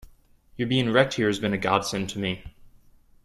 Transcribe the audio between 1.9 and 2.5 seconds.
to me.